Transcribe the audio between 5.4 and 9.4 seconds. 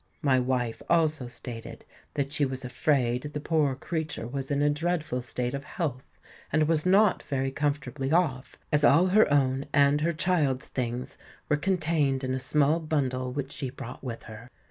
of health, and was not very comfortably off, as all her